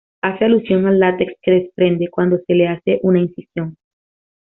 [0.23, 3.77] Hace alusión al látex que desprende cuando se le hace una incisión.